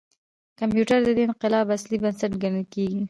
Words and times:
کمپیوټر 0.59 0.99
د 1.03 1.09
دې 1.17 1.23
انقلاب 1.29 1.65
اصلي 1.77 1.97
بنسټ 2.03 2.31
ګڼل 2.41 2.65
کېږي. 2.73 2.99